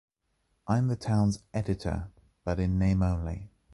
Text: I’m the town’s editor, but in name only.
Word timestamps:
I’m 0.67 0.87
the 0.87 0.95
town’s 0.95 1.43
editor, 1.53 2.09
but 2.43 2.59
in 2.59 2.79
name 2.79 3.03
only. 3.03 3.51